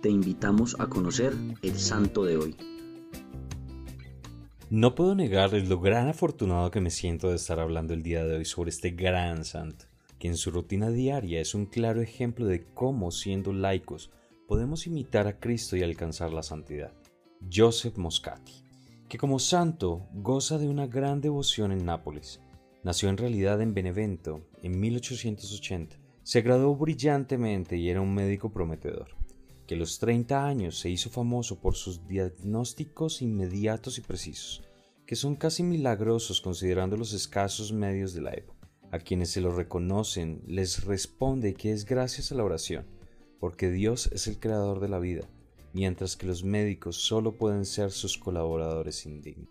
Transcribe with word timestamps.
te 0.00 0.10
invitamos 0.10 0.76
a 0.78 0.86
conocer 0.86 1.34
el 1.62 1.78
santo 1.78 2.24
de 2.24 2.36
hoy. 2.36 2.56
No 4.70 4.94
puedo 4.94 5.14
negarles 5.14 5.68
lo 5.68 5.80
gran 5.80 6.08
afortunado 6.08 6.70
que 6.70 6.80
me 6.80 6.90
siento 6.90 7.30
de 7.30 7.36
estar 7.36 7.58
hablando 7.58 7.94
el 7.94 8.02
día 8.02 8.24
de 8.24 8.36
hoy 8.36 8.44
sobre 8.44 8.70
este 8.70 8.90
gran 8.90 9.44
santo, 9.44 9.86
que 10.18 10.28
en 10.28 10.36
su 10.36 10.50
rutina 10.50 10.90
diaria 10.90 11.40
es 11.40 11.54
un 11.54 11.66
claro 11.66 12.00
ejemplo 12.00 12.46
de 12.46 12.64
cómo, 12.74 13.10
siendo 13.10 13.52
laicos, 13.52 14.10
podemos 14.46 14.86
imitar 14.86 15.26
a 15.26 15.40
Cristo 15.40 15.76
y 15.76 15.82
alcanzar 15.82 16.32
la 16.32 16.42
santidad. 16.42 16.92
Joseph 17.52 17.96
Moscati, 17.96 18.52
que 19.08 19.18
como 19.18 19.38
santo 19.38 20.06
goza 20.12 20.58
de 20.58 20.68
una 20.68 20.86
gran 20.86 21.20
devoción 21.20 21.72
en 21.72 21.84
Nápoles. 21.84 22.40
Nació 22.84 23.08
en 23.08 23.16
realidad 23.16 23.60
en 23.62 23.74
Benevento 23.74 24.42
en 24.62 24.78
1880. 24.78 25.96
Se 26.22 26.42
graduó 26.42 26.76
brillantemente 26.76 27.76
y 27.76 27.88
era 27.88 28.00
un 28.00 28.14
médico 28.14 28.52
prometedor 28.52 29.18
que 29.68 29.76
los 29.76 29.98
30 29.98 30.46
años 30.46 30.78
se 30.78 30.88
hizo 30.88 31.10
famoso 31.10 31.60
por 31.60 31.74
sus 31.76 32.08
diagnósticos 32.08 33.20
inmediatos 33.20 33.98
y 33.98 34.00
precisos, 34.00 34.64
que 35.06 35.14
son 35.14 35.36
casi 35.36 35.62
milagrosos 35.62 36.40
considerando 36.40 36.96
los 36.96 37.12
escasos 37.12 37.70
medios 37.70 38.14
de 38.14 38.22
la 38.22 38.32
época. 38.32 38.70
A 38.90 38.98
quienes 38.98 39.30
se 39.30 39.42
lo 39.42 39.54
reconocen 39.54 40.42
les 40.46 40.86
responde 40.86 41.52
que 41.52 41.72
es 41.72 41.84
gracias 41.84 42.32
a 42.32 42.34
la 42.34 42.44
oración, 42.44 42.86
porque 43.40 43.70
Dios 43.70 44.08
es 44.10 44.26
el 44.26 44.40
creador 44.40 44.80
de 44.80 44.88
la 44.88 44.98
vida, 44.98 45.28
mientras 45.74 46.16
que 46.16 46.26
los 46.26 46.44
médicos 46.44 46.96
solo 46.96 47.36
pueden 47.36 47.66
ser 47.66 47.90
sus 47.90 48.16
colaboradores 48.16 49.04
indignos. 49.04 49.50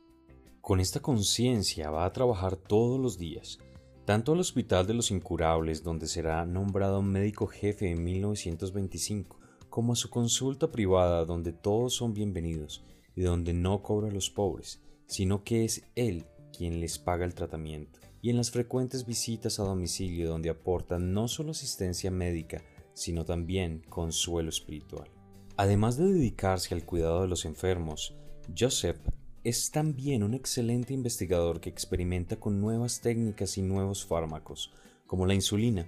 Con 0.62 0.80
esta 0.80 1.00
conciencia 1.00 1.92
va 1.92 2.06
a 2.06 2.12
trabajar 2.12 2.56
todos 2.56 3.00
los 3.00 3.20
días, 3.20 3.60
tanto 4.06 4.32
al 4.32 4.40
Hospital 4.40 4.88
de 4.88 4.96
los 4.96 5.12
Incurables, 5.12 5.84
donde 5.84 6.08
será 6.08 6.44
nombrado 6.48 7.04
médico 7.04 7.46
jefe 7.46 7.92
en 7.92 8.04
1925, 8.04 9.38
como 9.78 9.94
a 9.94 9.96
su 9.96 10.10
consulta 10.10 10.72
privada 10.72 11.24
donde 11.24 11.54
todos 11.54 11.94
son 11.94 12.16
bienvenidos 12.16 12.84
y 13.16 13.22
donde 13.22 13.54
no 13.54 13.84
cobra 13.84 14.08
a 14.08 14.12
los 14.12 14.32
pobres, 14.32 14.82
sino 15.06 15.44
que 15.44 15.66
es 15.66 15.84
él 15.94 16.26
quien 16.52 16.80
les 16.80 16.98
paga 16.98 17.26
el 17.26 17.36
tratamiento, 17.36 18.00
y 18.20 18.32
en 18.32 18.38
las 18.38 18.50
frecuentes 18.50 19.06
visitas 19.06 19.60
a 19.60 19.66
domicilio 19.66 20.30
donde 20.30 20.50
aporta 20.50 20.98
no 20.98 21.28
solo 21.28 21.52
asistencia 21.52 22.10
médica, 22.10 22.64
sino 22.96 23.24
también 23.24 23.84
consuelo 23.88 24.50
espiritual. 24.50 25.12
Además 25.58 25.96
de 25.96 26.12
dedicarse 26.12 26.74
al 26.74 26.84
cuidado 26.84 27.22
de 27.22 27.28
los 27.28 27.46
enfermos, 27.46 28.16
Joseph 28.58 28.98
es 29.44 29.70
también 29.70 30.24
un 30.24 30.34
excelente 30.34 30.96
investigador 30.96 31.62
que 31.62 31.70
experimenta 31.70 32.38
con 32.38 32.60
nuevas 32.60 33.00
técnicas 33.00 33.60
y 33.60 33.62
nuevos 33.62 34.04
fármacos, 34.08 34.74
como 35.06 35.28
la 35.28 35.36
insulina, 35.36 35.88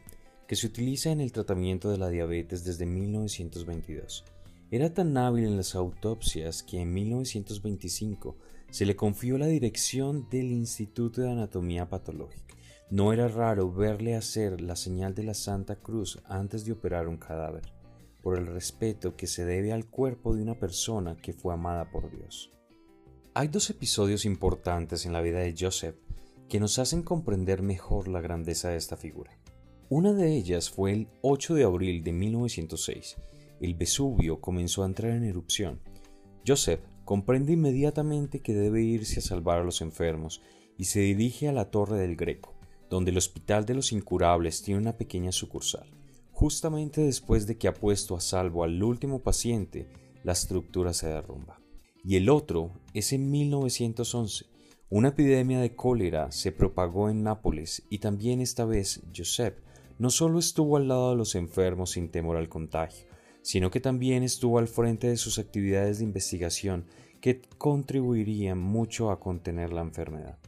que 0.50 0.56
se 0.56 0.66
utiliza 0.66 1.12
en 1.12 1.22
el 1.22 1.32
tratamiento 1.32 1.92
de 1.92 2.00
la 2.00 2.10
diabetes 2.10 2.64
desde 2.64 2.88
1922. 2.88 4.26
Era 4.72 4.92
tan 4.92 5.16
hábil 5.16 5.46
en 5.46 5.58
las 5.58 5.76
autopsias 5.76 6.64
que 6.64 6.82
en 6.82 6.92
1925 6.92 8.36
se 8.72 8.88
le 8.88 8.96
confió 8.96 9.38
la 9.38 9.46
dirección 9.46 10.28
del 10.32 10.52
Instituto 10.52 11.22
de 11.22 11.30
Anatomía 11.30 11.88
Patológica. 11.88 12.56
No 12.90 13.14
era 13.14 13.28
raro 13.28 13.72
verle 13.72 14.16
hacer 14.16 14.60
la 14.60 14.76
señal 14.76 15.14
de 15.14 15.22
la 15.22 15.36
Santa 15.36 15.76
Cruz 15.76 16.18
antes 16.26 16.66
de 16.66 16.72
operar 16.72 17.08
un 17.08 17.18
cadáver, 17.18 17.72
por 18.24 18.36
el 18.36 18.48
respeto 18.48 19.16
que 19.16 19.28
se 19.28 19.46
debe 19.46 19.72
al 19.72 19.86
cuerpo 19.86 20.36
de 20.36 20.42
una 20.42 20.56
persona 20.56 21.16
que 21.16 21.32
fue 21.32 21.54
amada 21.54 21.92
por 21.92 22.10
Dios. 22.10 22.52
Hay 23.36 23.50
dos 23.50 23.70
episodios 23.70 24.26
importantes 24.26 25.06
en 25.06 25.14
la 25.14 25.22
vida 25.22 25.42
de 25.42 25.54
Joseph 25.56 25.98
que 26.48 26.60
nos 26.60 26.80
hacen 26.80 27.04
comprender 27.04 27.62
mejor 27.62 28.08
la 28.08 28.20
grandeza 28.20 28.70
de 28.70 28.78
esta 28.78 28.98
figura. 28.98 29.40
Una 29.92 30.14
de 30.14 30.38
ellas 30.38 30.70
fue 30.70 30.94
el 30.94 31.08
8 31.24 31.56
de 31.56 31.64
abril 31.64 32.04
de 32.04 32.14
1906. 32.14 33.18
El 33.60 33.74
Vesubio 33.74 34.40
comenzó 34.40 34.84
a 34.84 34.86
entrar 34.86 35.14
en 35.14 35.24
erupción. 35.24 35.80
Joseph 36.46 36.82
comprende 37.06 37.54
inmediatamente 37.54 38.42
que 38.42 38.54
debe 38.54 38.84
irse 38.84 39.20
a 39.20 39.24
salvar 39.24 39.62
a 39.62 39.64
los 39.64 39.82
enfermos 39.82 40.44
y 40.78 40.84
se 40.84 41.00
dirige 41.00 41.50
a 41.50 41.54
la 41.54 41.72
Torre 41.72 41.98
del 41.98 42.16
Greco, 42.16 42.54
donde 42.88 43.10
el 43.10 43.18
Hospital 43.18 43.66
de 43.66 43.74
los 43.74 43.92
Incurables 43.92 44.62
tiene 44.62 44.80
una 44.80 44.96
pequeña 44.96 45.32
sucursal. 45.32 45.90
Justamente 46.34 47.02
después 47.02 47.48
de 47.48 47.58
que 47.58 47.68
ha 47.68 47.74
puesto 47.74 48.16
a 48.16 48.22
salvo 48.22 48.64
al 48.64 48.84
último 48.84 49.24
paciente, 49.24 49.88
la 50.24 50.34
estructura 50.34 50.94
se 50.94 51.08
derrumba. 51.08 51.60
Y 52.04 52.16
el 52.16 52.30
otro 52.30 52.80
es 52.94 53.12
en 53.12 53.32
1911. 53.32 54.46
Una 54.92 55.08
epidemia 55.08 55.60
de 55.60 55.76
cólera 55.76 56.32
se 56.32 56.52
propagó 56.52 57.10
en 57.10 57.24
Nápoles 57.24 57.82
y 57.90 57.98
también 57.98 58.40
esta 58.40 58.66
vez 58.66 59.02
Joseph 59.16 59.56
no 60.00 60.10
solo 60.10 60.40
estuvo 60.40 60.78
al 60.78 60.88
lado 60.88 61.12
de 61.12 61.18
los 61.18 61.36
enfermos 61.36 61.92
sin 61.92 62.10
temor 62.10 62.38
al 62.38 62.48
contagio, 62.48 63.06
sino 63.42 63.70
que 63.70 63.82
también 63.82 64.24
estuvo 64.24 64.58
al 64.58 64.70
frente 64.70 65.10
de 65.10 65.18
sus 65.18 65.38
actividades 65.40 66.00
de 66.00 66.06
investigación 66.06 66.86
que 67.20 67.42
contribuirían 67.58 68.58
mucho 68.58 69.12
a 69.12 69.20
contener 69.20 69.74
la 69.74 69.82
enfermedad. 69.82 70.40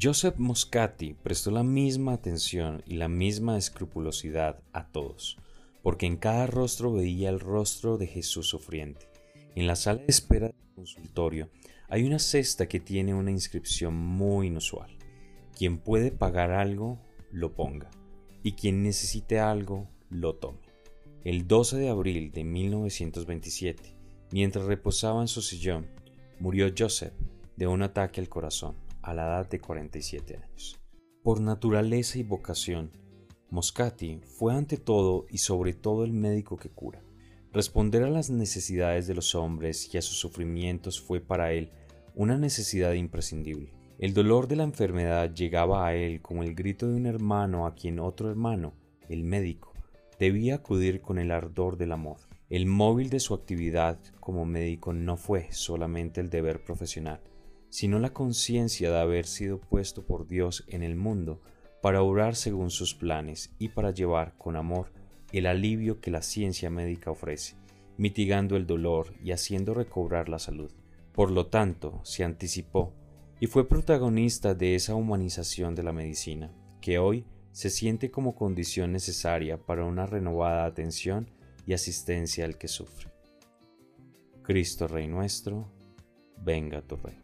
Joseph 0.00 0.36
Moscati 0.36 1.14
prestó 1.14 1.50
la 1.50 1.62
misma 1.62 2.12
atención 2.12 2.82
y 2.86 2.96
la 2.96 3.08
misma 3.08 3.56
escrupulosidad 3.56 4.60
a 4.74 4.88
todos, 4.88 5.38
porque 5.82 6.04
en 6.04 6.18
cada 6.18 6.46
rostro 6.46 6.92
veía 6.92 7.30
el 7.30 7.40
rostro 7.40 7.96
de 7.96 8.06
Jesús 8.06 8.46
sufriente. 8.46 9.08
En 9.54 9.66
la 9.66 9.76
sala 9.76 10.00
de 10.00 10.06
espera 10.08 10.48
del 10.48 10.74
consultorio 10.74 11.48
hay 11.88 12.04
una 12.04 12.18
cesta 12.18 12.68
que 12.68 12.78
tiene 12.78 13.14
una 13.14 13.30
inscripción 13.30 13.96
muy 13.96 14.48
inusual. 14.48 14.90
Quien 15.56 15.78
puede 15.78 16.10
pagar 16.10 16.50
algo, 16.50 17.00
lo 17.32 17.54
ponga 17.54 17.90
y 18.48 18.52
quien 18.52 18.82
necesite 18.82 19.40
algo 19.40 19.90
lo 20.08 20.36
tome. 20.36 20.62
El 21.22 21.46
12 21.46 21.76
de 21.76 21.90
abril 21.90 22.32
de 22.32 22.44
1927, 22.44 23.94
mientras 24.32 24.64
reposaba 24.64 25.20
en 25.20 25.28
su 25.28 25.42
sillón, 25.42 25.86
murió 26.40 26.72
Joseph 26.76 27.12
de 27.58 27.66
un 27.66 27.82
ataque 27.82 28.22
al 28.22 28.30
corazón 28.30 28.74
a 29.02 29.12
la 29.12 29.26
edad 29.26 29.50
de 29.50 29.60
47 29.60 30.38
años. 30.38 30.80
Por 31.22 31.42
naturaleza 31.42 32.18
y 32.18 32.22
vocación, 32.22 32.90
Moscati 33.50 34.22
fue 34.38 34.54
ante 34.54 34.78
todo 34.78 35.26
y 35.28 35.36
sobre 35.36 35.74
todo 35.74 36.06
el 36.06 36.14
médico 36.14 36.56
que 36.56 36.70
cura. 36.70 37.02
Responder 37.52 38.02
a 38.02 38.08
las 38.08 38.30
necesidades 38.30 39.06
de 39.06 39.14
los 39.14 39.34
hombres 39.34 39.92
y 39.92 39.98
a 39.98 40.02
sus 40.02 40.16
sufrimientos 40.18 40.98
fue 40.98 41.20
para 41.20 41.52
él 41.52 41.70
una 42.14 42.38
necesidad 42.38 42.94
imprescindible. 42.94 43.74
El 43.98 44.14
dolor 44.14 44.46
de 44.46 44.54
la 44.54 44.62
enfermedad 44.62 45.34
llegaba 45.34 45.84
a 45.84 45.92
él 45.92 46.22
como 46.22 46.44
el 46.44 46.54
grito 46.54 46.86
de 46.86 46.94
un 46.94 47.06
hermano 47.06 47.66
a 47.66 47.74
quien 47.74 47.98
otro 47.98 48.30
hermano, 48.30 48.74
el 49.08 49.24
médico, 49.24 49.72
debía 50.20 50.54
acudir 50.54 51.00
con 51.00 51.18
el 51.18 51.32
ardor 51.32 51.76
del 51.76 51.90
amor. 51.90 52.18
El 52.48 52.66
móvil 52.66 53.10
de 53.10 53.18
su 53.18 53.34
actividad 53.34 53.98
como 54.20 54.44
médico 54.44 54.92
no 54.92 55.16
fue 55.16 55.48
solamente 55.50 56.20
el 56.20 56.30
deber 56.30 56.62
profesional, 56.62 57.20
sino 57.70 57.98
la 57.98 58.12
conciencia 58.12 58.88
de 58.92 59.00
haber 59.00 59.26
sido 59.26 59.58
puesto 59.60 60.06
por 60.06 60.28
Dios 60.28 60.64
en 60.68 60.84
el 60.84 60.94
mundo 60.94 61.42
para 61.82 62.00
obrar 62.00 62.36
según 62.36 62.70
sus 62.70 62.94
planes 62.94 63.52
y 63.58 63.70
para 63.70 63.90
llevar 63.90 64.38
con 64.38 64.54
amor 64.54 64.92
el 65.32 65.46
alivio 65.46 66.00
que 66.00 66.12
la 66.12 66.22
ciencia 66.22 66.70
médica 66.70 67.10
ofrece, 67.10 67.56
mitigando 67.96 68.56
el 68.56 68.64
dolor 68.64 69.12
y 69.24 69.32
haciendo 69.32 69.74
recobrar 69.74 70.28
la 70.28 70.38
salud. 70.38 70.70
Por 71.12 71.32
lo 71.32 71.48
tanto, 71.48 72.00
se 72.04 72.22
anticipó 72.22 72.94
y 73.40 73.46
fue 73.46 73.68
protagonista 73.68 74.54
de 74.54 74.74
esa 74.74 74.94
humanización 74.94 75.74
de 75.74 75.82
la 75.82 75.92
medicina, 75.92 76.50
que 76.80 76.98
hoy 76.98 77.24
se 77.52 77.70
siente 77.70 78.10
como 78.10 78.34
condición 78.34 78.92
necesaria 78.92 79.58
para 79.58 79.84
una 79.84 80.06
renovada 80.06 80.64
atención 80.64 81.30
y 81.66 81.72
asistencia 81.72 82.44
al 82.44 82.56
que 82.56 82.68
sufre. 82.68 83.10
Cristo 84.42 84.88
Rey 84.88 85.06
nuestro, 85.06 85.70
venga 86.42 86.82
tu 86.82 86.96
reino. 86.96 87.22